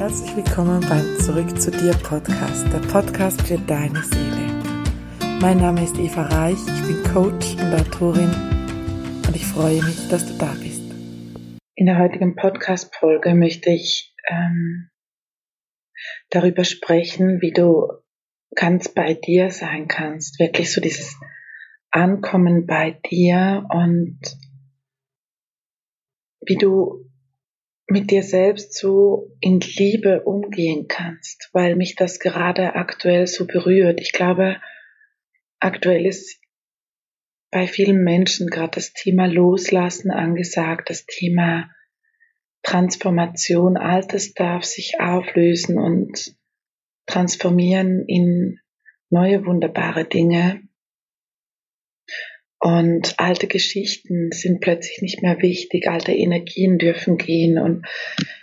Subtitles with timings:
[0.00, 4.48] Herzlich willkommen beim Zurück zu dir Podcast, der Podcast für deine Seele.
[5.42, 8.30] Mein Name ist Eva Reich, ich bin Coach und Autorin
[9.26, 10.80] und ich freue mich, dass du da bist.
[11.74, 14.88] In der heutigen Podcast-Folge möchte ich ähm,
[16.30, 17.86] darüber sprechen, wie du
[18.54, 21.20] ganz bei dir sein kannst, wirklich so dieses
[21.90, 24.18] Ankommen bei dir und
[26.40, 27.09] wie du
[27.90, 34.00] mit dir selbst so in Liebe umgehen kannst, weil mich das gerade aktuell so berührt.
[34.00, 34.60] Ich glaube,
[35.58, 36.40] aktuell ist
[37.50, 41.68] bei vielen Menschen gerade das Thema Loslassen angesagt, das Thema
[42.62, 46.36] Transformation, Altes darf sich auflösen und
[47.06, 48.60] transformieren in
[49.08, 50.62] neue wunderbare Dinge.
[52.60, 57.58] Und alte Geschichten sind plötzlich nicht mehr wichtig, alte Energien dürfen gehen.
[57.58, 57.86] Und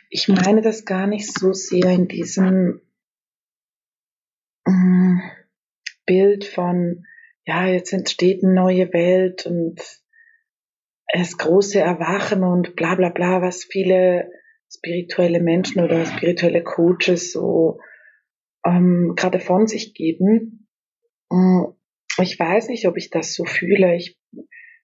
[0.10, 2.82] ich meine das gar nicht so sehr in diesem
[4.66, 5.20] mm,
[6.08, 7.06] Bild von,
[7.46, 9.82] ja, jetzt entsteht eine neue Welt und
[11.14, 14.32] das große Erwachen und bla bla bla, was viele
[14.68, 17.80] spirituelle Menschen oder spirituelle Coaches so
[18.66, 20.68] ähm, gerade von sich geben.
[21.30, 21.66] Mm,
[22.24, 23.96] ich weiß nicht, ob ich das so fühle.
[23.96, 24.18] Ich,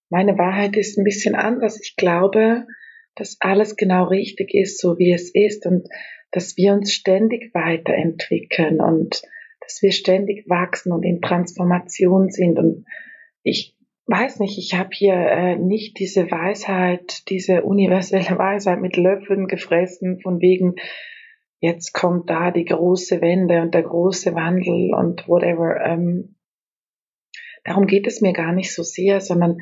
[0.09, 1.79] meine Wahrheit ist ein bisschen anders.
[1.81, 2.65] Ich glaube,
[3.15, 5.87] dass alles genau richtig ist, so wie es ist und
[6.31, 9.21] dass wir uns ständig weiterentwickeln und
[9.61, 12.57] dass wir ständig wachsen und in Transformation sind.
[12.57, 12.85] Und
[13.43, 19.47] ich weiß nicht, ich habe hier äh, nicht diese Weisheit, diese universelle Weisheit mit Löffeln
[19.47, 20.75] gefressen, von wegen,
[21.59, 25.79] jetzt kommt da die große Wende und der große Wandel und whatever.
[25.85, 26.35] Ähm,
[27.63, 29.57] Darum geht es mir gar nicht so sehr, sondern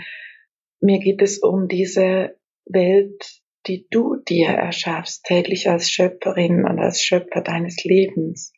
[0.80, 2.36] mir geht es um diese
[2.66, 8.54] Welt, die du dir erschaffst, täglich als Schöpferin und als Schöpfer deines Lebens.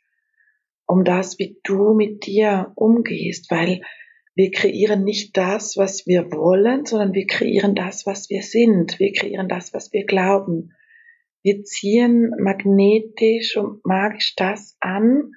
[0.85, 3.81] Um das, wie du mit dir umgehst, weil
[4.35, 8.99] wir kreieren nicht das, was wir wollen, sondern wir kreieren das, was wir sind.
[8.99, 10.71] Wir kreieren das, was wir glauben.
[11.43, 15.31] Wir ziehen magnetisch und magisch das an,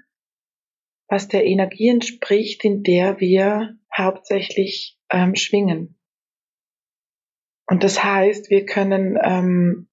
[1.08, 5.98] was der Energie entspricht, in der wir hauptsächlich ähm, schwingen.
[7.66, 9.88] Und das heißt, wir können ähm,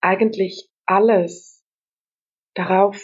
[0.00, 1.64] eigentlich alles
[2.54, 3.02] darauf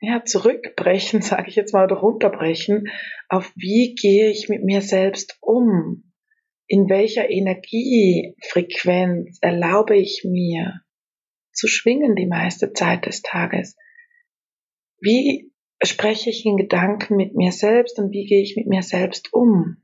[0.00, 2.88] ja, zurückbrechen, sage ich jetzt mal, oder runterbrechen,
[3.28, 6.12] auf wie gehe ich mit mir selbst um?
[6.66, 10.80] In welcher Energiefrequenz erlaube ich mir
[11.52, 13.76] zu schwingen die meiste Zeit des Tages?
[15.00, 15.49] Wie
[15.82, 19.76] spreche ich in Gedanken mit mir selbst und wie gehe ich mit mir selbst um?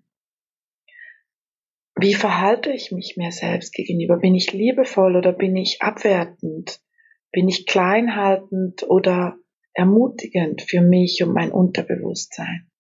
[1.99, 4.19] Wie verhalte ich mich mir selbst gegenüber?
[4.19, 6.81] Bin ich liebevoll oder bin ich abwertend?
[7.33, 9.39] Bin ich kleinhaltend oder
[9.73, 12.71] ermutigend für mich und mein Unterbewusstsein?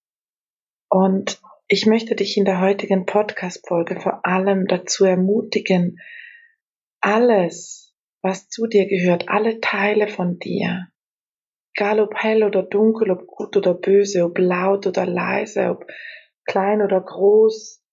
[0.91, 5.99] Und ich möchte dich in der heutigen Podcast-Folge vor allem dazu ermutigen,
[7.01, 10.89] alles, was zu dir gehört, alle Teile von dir,
[11.77, 15.87] egal ob hell oder dunkel, ob gut oder böse, ob laut oder leise, ob
[16.47, 17.85] klein oder groß,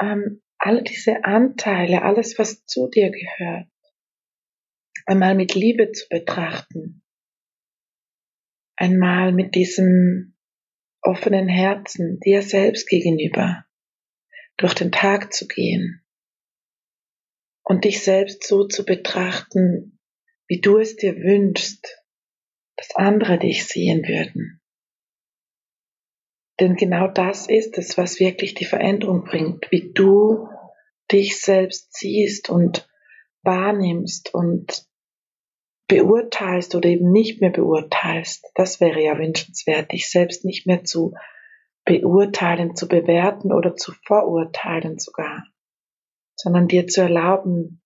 [0.00, 3.68] ähm, alle diese Anteile, alles, was zu dir gehört,
[5.06, 7.02] einmal mit Liebe zu betrachten,
[8.76, 10.36] einmal mit diesem
[11.00, 13.64] offenen Herzen dir selbst gegenüber
[14.56, 16.04] durch den Tag zu gehen
[17.62, 19.98] und dich selbst so zu betrachten,
[20.48, 21.97] wie du es dir wünschst,
[22.78, 24.60] dass andere dich sehen würden.
[26.60, 30.48] Denn genau das ist es, was wirklich die Veränderung bringt, wie du
[31.10, 32.88] dich selbst siehst und
[33.42, 34.86] wahrnimmst und
[35.88, 38.44] beurteilst oder eben nicht mehr beurteilst.
[38.54, 41.14] Das wäre ja wünschenswert, dich selbst nicht mehr zu
[41.84, 45.44] beurteilen, zu bewerten oder zu verurteilen sogar,
[46.36, 47.82] sondern dir zu erlauben,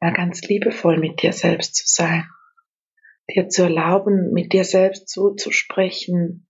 [0.00, 2.28] mal ganz liebevoll mit dir selbst zu sein
[3.34, 6.46] dir zu erlauben, mit dir selbst so zu sprechen,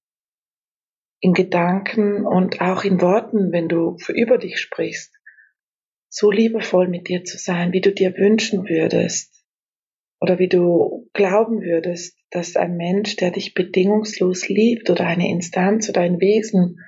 [1.21, 5.13] in Gedanken und auch in Worten, wenn du über dich sprichst,
[6.09, 9.45] so liebevoll mit dir zu sein, wie du dir wünschen würdest
[10.21, 15.89] oder wie du glauben würdest, dass ein Mensch, der dich bedingungslos liebt oder eine Instanz
[15.89, 16.81] oder ein Wesen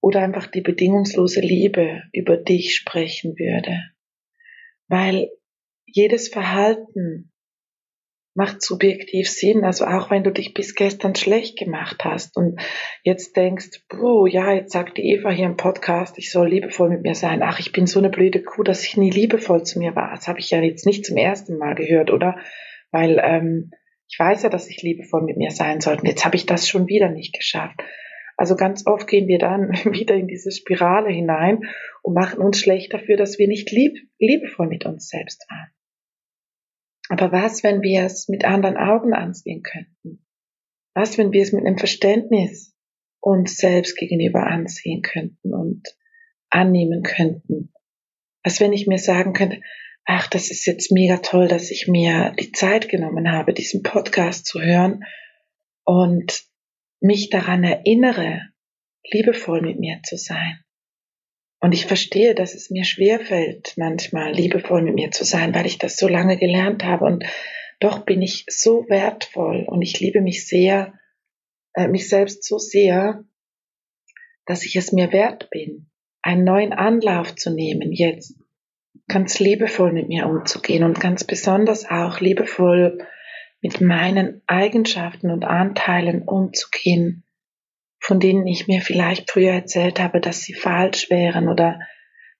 [0.00, 3.82] oder einfach die bedingungslose Liebe über dich sprechen würde.
[4.88, 5.30] Weil
[5.84, 7.32] jedes Verhalten,
[8.36, 9.64] macht subjektiv Sinn.
[9.64, 12.60] Also auch wenn du dich bis gestern schlecht gemacht hast und
[13.02, 17.02] jetzt denkst, oh ja, jetzt sagt die Eva hier im Podcast, ich soll liebevoll mit
[17.02, 17.42] mir sein.
[17.42, 20.10] Ach, ich bin so eine blöde Kuh, dass ich nie liebevoll zu mir war.
[20.14, 22.10] Das habe ich ja jetzt nicht zum ersten Mal gehört.
[22.10, 22.36] Oder
[22.90, 23.70] weil ähm,
[24.08, 26.06] ich weiß ja, dass ich liebevoll mit mir sein sollte.
[26.06, 27.80] Jetzt habe ich das schon wieder nicht geschafft.
[28.36, 31.60] Also ganz oft gehen wir dann wieder in diese Spirale hinein
[32.02, 35.70] und machen uns schlecht dafür, dass wir nicht lieb, liebevoll mit uns selbst waren.
[37.08, 40.26] Aber was, wenn wir es mit anderen Augen ansehen könnten?
[40.94, 42.74] Was, wenn wir es mit einem Verständnis
[43.20, 45.82] uns selbst gegenüber ansehen könnten und
[46.50, 47.72] annehmen könnten?
[48.42, 49.60] Was, wenn ich mir sagen könnte,
[50.04, 54.46] ach, das ist jetzt mega toll, dass ich mir die Zeit genommen habe, diesen Podcast
[54.46, 55.04] zu hören
[55.84, 56.44] und
[57.00, 58.40] mich daran erinnere,
[59.12, 60.60] liebevoll mit mir zu sein.
[61.66, 65.78] Und ich verstehe, dass es mir schwerfällt, manchmal liebevoll mit mir zu sein, weil ich
[65.78, 67.04] das so lange gelernt habe.
[67.06, 67.24] Und
[67.80, 70.94] doch bin ich so wertvoll und ich liebe mich sehr,
[71.74, 73.24] äh, mich selbst so sehr,
[74.44, 75.90] dass ich es mir wert bin,
[76.22, 78.36] einen neuen Anlauf zu nehmen, jetzt
[79.08, 83.04] ganz liebevoll mit mir umzugehen und ganz besonders auch liebevoll
[83.60, 87.24] mit meinen Eigenschaften und Anteilen umzugehen,
[88.06, 91.80] von denen ich mir vielleicht früher erzählt habe, dass sie falsch wären oder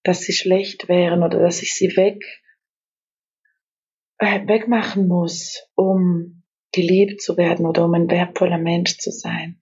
[0.04, 2.22] dass sie schlecht wären oder dass ich sie weg
[4.18, 9.60] äh, wegmachen muss, um geliebt zu werden oder um ein wertvoller Mensch zu sein.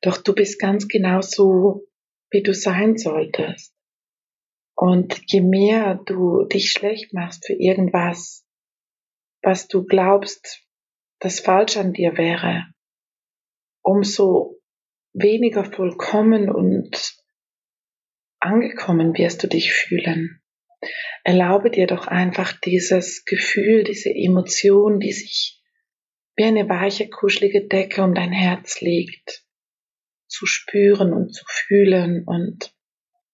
[0.00, 1.88] Doch du bist ganz genau so,
[2.30, 3.74] wie du sein solltest.
[4.76, 8.46] Und je mehr du dich schlecht machst für irgendwas,
[9.42, 10.64] was du glaubst,
[11.18, 12.71] das falsch an dir wäre,
[13.82, 14.60] umso
[15.12, 17.14] weniger vollkommen und
[18.40, 20.40] angekommen wirst du dich fühlen.
[21.24, 25.62] Erlaube dir doch einfach dieses Gefühl, diese Emotion, die sich
[26.34, 29.44] wie eine weiche, kuschelige Decke um dein Herz legt,
[30.26, 32.74] zu spüren und zu fühlen und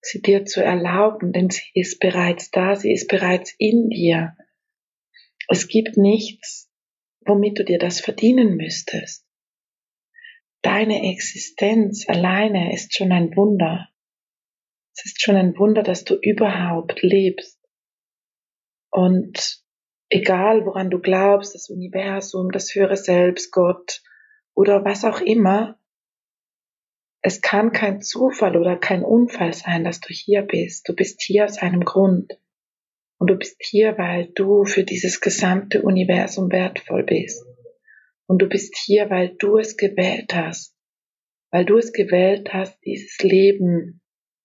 [0.01, 4.37] sie dir zu erlauben, denn sie ist bereits da, sie ist bereits in dir.
[5.49, 6.71] Es gibt nichts,
[7.21, 9.28] womit du dir das verdienen müsstest.
[10.63, 13.89] Deine Existenz alleine ist schon ein Wunder.
[14.95, 17.59] Es ist schon ein Wunder, dass du überhaupt lebst.
[18.91, 19.63] Und
[20.09, 24.03] egal woran du glaubst, das Universum, das höhere Selbst, Gott
[24.55, 25.79] oder was auch immer,
[27.21, 30.89] es kann kein Zufall oder kein Unfall sein, dass du hier bist.
[30.89, 32.41] Du bist hier aus einem Grund.
[33.19, 37.45] Und du bist hier, weil du für dieses gesamte Universum wertvoll bist.
[38.29, 40.77] Und du bist hier, weil du es gewählt hast.
[41.51, 44.03] Weil du es gewählt hast, dieses Leben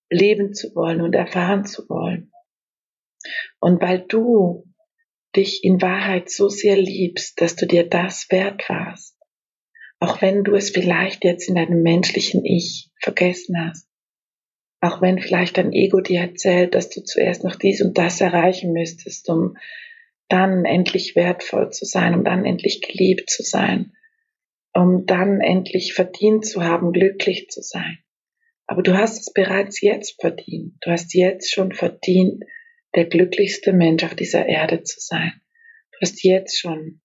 [0.09, 2.31] leben zu wollen und erfahren zu wollen.
[3.59, 4.65] Und weil du
[5.35, 9.17] dich in Wahrheit so sehr liebst, dass du dir das wert warst.
[9.99, 13.87] Auch wenn du es vielleicht jetzt in deinem menschlichen Ich vergessen hast.
[14.81, 18.73] Auch wenn vielleicht dein Ego dir erzählt, dass du zuerst noch dies und das erreichen
[18.73, 19.55] müsstest, um
[20.33, 23.93] dann endlich wertvoll zu sein, um dann endlich geliebt zu sein,
[24.73, 27.99] um dann endlich verdient zu haben, glücklich zu sein.
[28.65, 30.75] Aber du hast es bereits jetzt verdient.
[30.81, 32.43] Du hast jetzt schon verdient,
[32.95, 35.33] der glücklichste Mensch auf dieser Erde zu sein.
[35.91, 37.01] Du hast jetzt schon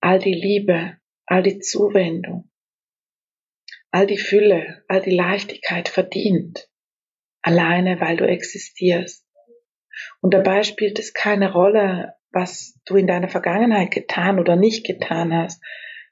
[0.00, 0.96] all die Liebe,
[1.26, 2.50] all die Zuwendung,
[3.90, 6.68] all die Fülle, all die Leichtigkeit verdient
[7.46, 9.24] alleine weil du existierst.
[10.20, 15.32] Und dabei spielt es keine Rolle, was du in deiner Vergangenheit getan oder nicht getan
[15.32, 15.62] hast.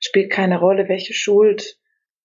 [0.00, 1.78] Spielt keine Rolle, welche Schuld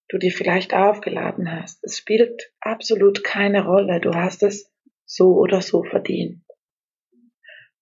[0.07, 1.83] du dir vielleicht aufgeladen hast.
[1.83, 3.99] Es spielt absolut keine Rolle.
[3.99, 4.71] Du hast es
[5.05, 6.41] so oder so verdient.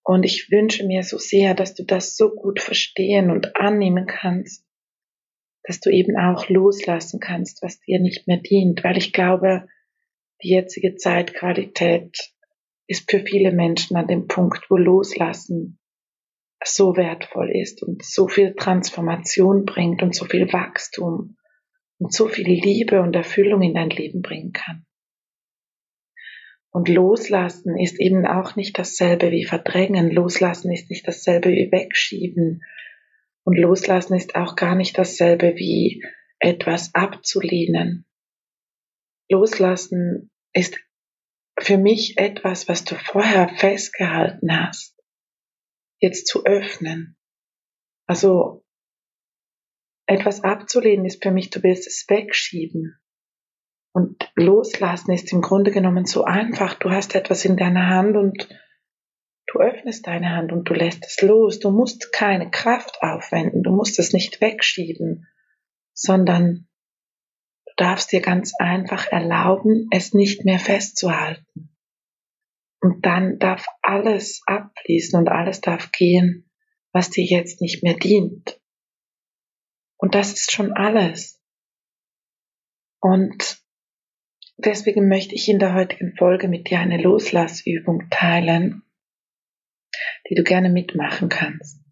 [0.02, 4.66] Und ich wünsche mir so sehr, dass du das so gut verstehen und annehmen kannst,
[5.62, 9.68] dass du eben auch loslassen kannst, was dir nicht mehr dient, weil ich glaube,
[10.42, 12.16] die jetzige Zeitqualität
[12.88, 15.78] ist für viele Menschen an dem Punkt, wo Loslassen
[16.64, 21.36] so wertvoll ist und so viel Transformation bringt und so viel Wachstum
[21.98, 24.84] und so viel Liebe und Erfüllung in dein Leben bringen kann.
[26.70, 30.10] Und Loslassen ist eben auch nicht dasselbe wie Verdrängen.
[30.10, 32.62] Loslassen ist nicht dasselbe wie Wegschieben.
[33.44, 36.04] Und Loslassen ist auch gar nicht dasselbe wie
[36.38, 38.04] etwas abzulehnen.
[39.30, 40.78] Loslassen ist
[41.58, 44.97] für mich etwas, was du vorher festgehalten hast,
[46.00, 47.16] jetzt zu öffnen.
[48.06, 48.64] Also
[50.06, 52.98] etwas abzulehnen ist für mich, du willst es wegschieben.
[53.92, 56.74] Und loslassen ist im Grunde genommen so einfach.
[56.74, 58.48] Du hast etwas in deiner Hand und
[59.46, 61.58] du öffnest deine Hand und du lässt es los.
[61.58, 65.26] Du musst keine Kraft aufwenden, du musst es nicht wegschieben,
[65.94, 66.68] sondern
[67.76, 71.76] darfst dir ganz einfach erlauben, es nicht mehr festzuhalten.
[72.80, 76.48] Und dann darf alles abfließen und alles darf gehen,
[76.92, 78.60] was dir jetzt nicht mehr dient.
[79.96, 81.42] Und das ist schon alles.
[83.00, 83.60] Und
[84.56, 88.82] deswegen möchte ich in der heutigen Folge mit dir eine Loslassübung teilen,
[90.28, 91.82] die du gerne mitmachen kannst.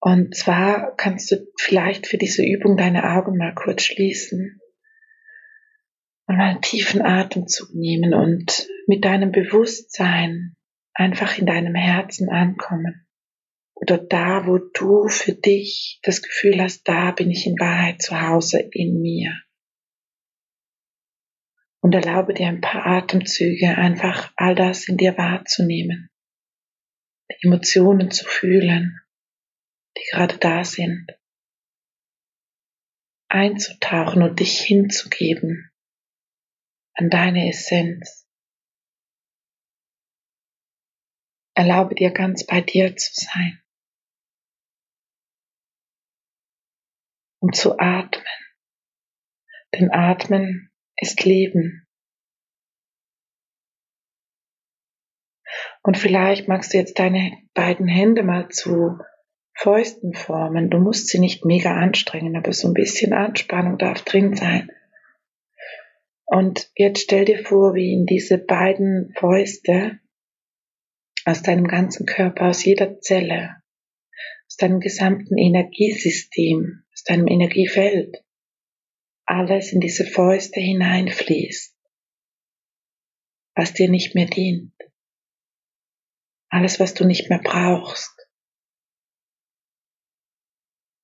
[0.00, 4.59] Und zwar kannst du vielleicht für diese Übung deine Augen mal kurz schließen
[6.30, 10.54] und einen tiefen Atemzug nehmen und mit deinem Bewusstsein
[10.94, 13.04] einfach in deinem Herzen ankommen.
[13.74, 18.20] Oder da, wo du für dich das Gefühl hast, da bin ich in Wahrheit zu
[18.20, 19.32] Hause in mir.
[21.80, 26.10] Und erlaube dir ein paar Atemzüge, einfach all das in dir wahrzunehmen,
[27.32, 29.00] die Emotionen zu fühlen,
[29.98, 31.08] die gerade da sind,
[33.28, 35.69] einzutauchen und dich hinzugeben
[36.94, 38.26] an deine Essenz.
[41.54, 43.60] Erlaube dir ganz bei dir zu sein
[47.40, 48.24] und zu atmen.
[49.74, 51.86] Denn Atmen ist Leben.
[55.82, 58.98] Und vielleicht magst du jetzt deine beiden Hände mal zu
[59.54, 60.70] Fäusten formen.
[60.70, 64.70] Du musst sie nicht mega anstrengen, aber so ein bisschen Anspannung darf drin sein.
[66.30, 69.98] Und jetzt stell dir vor, wie in diese beiden Fäuste
[71.24, 73.56] aus deinem ganzen Körper, aus jeder Zelle,
[74.46, 78.24] aus deinem gesamten Energiesystem, aus deinem Energiefeld,
[79.26, 81.76] alles in diese Fäuste hineinfließt,
[83.56, 84.72] was dir nicht mehr dient,
[86.48, 88.19] alles, was du nicht mehr brauchst,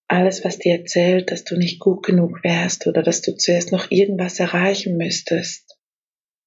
[0.08, 3.90] alles, was dir erzählt, dass du nicht gut genug wärst oder dass du zuerst noch
[3.90, 5.78] irgendwas erreichen müsstest,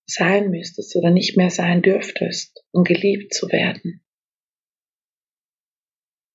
[0.05, 4.03] sein müsstest oder nicht mehr sein dürftest, um geliebt zu werden.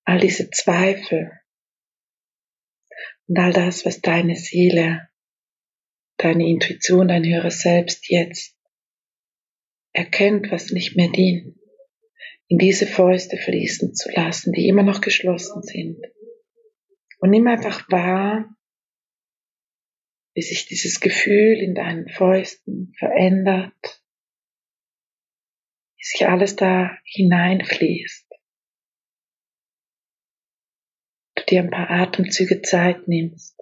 [0.05, 1.33] All diese Zweifel
[3.27, 5.09] und all das, was deine Seele,
[6.19, 8.55] deine Intuition, dein höheres Selbst jetzt
[9.93, 11.57] erkennt, was nicht mehr dient,
[12.49, 16.05] in diese Fäuste fließen zu lassen, die immer noch geschlossen sind
[17.25, 18.55] und nimm einfach wahr,
[20.35, 24.05] wie sich dieses Gefühl in deinen Fäusten verändert,
[25.97, 28.29] wie sich alles da hineinfließt.
[31.37, 33.59] Du dir ein paar Atemzüge Zeit nimmst,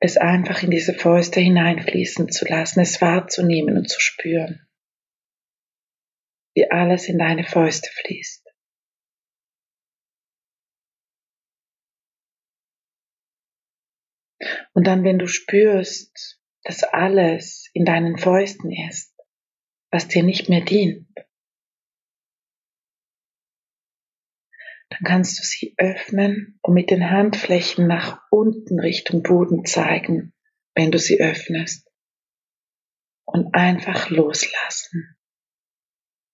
[0.00, 4.66] es einfach in diese Fäuste hineinfließen zu lassen, es wahrzunehmen und zu spüren,
[6.56, 8.45] wie alles in deine Fäuste fließt.
[14.76, 19.10] Und dann, wenn du spürst, dass alles in deinen Fäusten ist,
[19.90, 21.08] was dir nicht mehr dient,
[24.90, 30.34] dann kannst du sie öffnen und mit den Handflächen nach unten Richtung Boden zeigen,
[30.74, 31.90] wenn du sie öffnest.
[33.24, 35.16] Und einfach loslassen.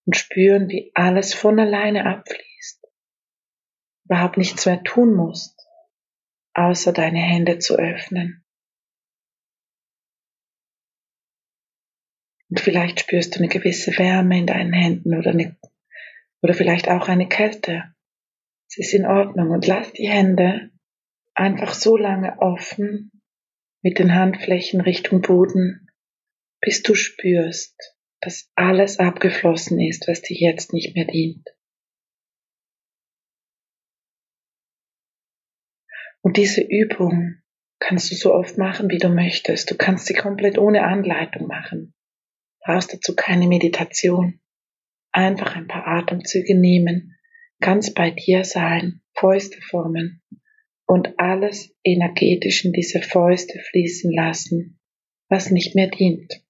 [0.05, 2.89] Und spüren, wie alles von alleine abfließt.
[4.07, 5.62] Überhaupt nichts mehr tun musst
[6.55, 8.45] außer deine Hände zu öffnen.
[12.51, 15.57] Und vielleicht spürst du eine gewisse Wärme in deinen Händen oder, eine,
[16.43, 17.95] oder vielleicht auch eine Kälte.
[18.69, 20.71] Es ist in Ordnung und lass die Hände
[21.35, 23.11] einfach so lange offen
[23.83, 25.89] mit den Handflächen Richtung Boden,
[26.61, 31.49] bis du spürst, dass alles abgeflossen ist, was dir jetzt nicht mehr dient.
[36.23, 37.43] Und diese Übung
[37.81, 39.71] kannst du so oft machen, wie du möchtest.
[39.71, 41.95] Du kannst sie komplett ohne Anleitung machen.
[42.65, 44.41] Brauchst dazu keine Meditation.
[45.11, 47.17] Einfach ein paar Atemzüge nehmen,
[47.61, 50.23] ganz bei dir sein, Fäuste formen
[50.87, 54.81] und alles energetisch in diese Fäuste fließen lassen,
[55.29, 56.43] was nicht mehr dient.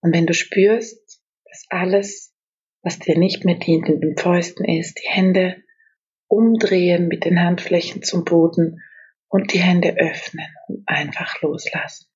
[0.00, 2.34] Und wenn du spürst, dass alles,
[2.82, 5.62] was dir nicht mehr dient, in den Fäusten ist, die Hände
[6.30, 8.82] umdrehen mit den Handflächen zum Boden
[9.28, 12.06] und die Hände öffnen und einfach loslassen.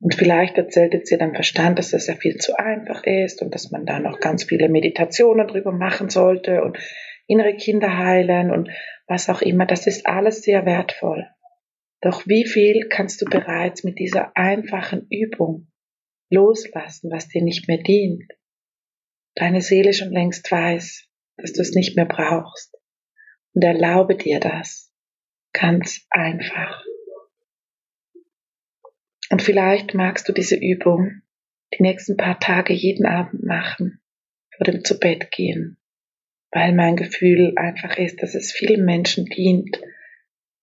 [0.00, 3.54] Und vielleicht erzählt jetzt dir dein Verstand, dass das ja viel zu einfach ist und
[3.54, 6.76] dass man da noch ganz viele Meditationen drüber machen sollte und
[7.28, 8.68] innere Kinder heilen und
[9.06, 9.64] was auch immer.
[9.64, 11.28] Das ist alles sehr wertvoll.
[12.00, 15.68] Doch wie viel kannst du bereits mit dieser einfachen Übung
[16.30, 18.24] loslassen, was dir nicht mehr dient?
[19.36, 21.11] Deine Seele schon längst weiß,
[21.42, 22.74] dass du es nicht mehr brauchst.
[23.54, 24.90] Und erlaube dir das.
[25.52, 26.82] Ganz einfach.
[29.30, 31.22] Und vielleicht magst du diese Übung
[31.78, 34.00] die nächsten paar Tage jeden Abend machen,
[34.56, 35.78] vor dem zu Bett gehen.
[36.52, 39.80] weil mein Gefühl einfach ist, dass es vielen Menschen dient,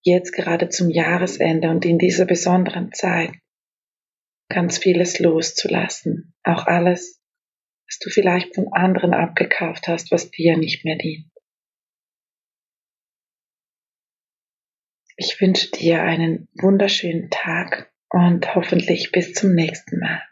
[0.04, 3.32] jetzt gerade zum Jahresende und in dieser besonderen Zeit
[4.50, 6.34] ganz vieles loszulassen.
[6.44, 7.19] Auch alles,
[7.90, 11.26] was du vielleicht von anderen abgekauft hast, was dir nicht mehr dient.
[15.18, 20.29] Ich wünsche dir einen wunderschönen Tag und hoffentlich bis zum nächsten Mal.